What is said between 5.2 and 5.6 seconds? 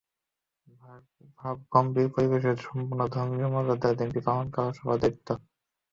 দায়িত্ব।